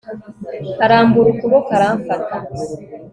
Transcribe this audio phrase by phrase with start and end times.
[0.85, 2.35] arambura ukuboko aramfata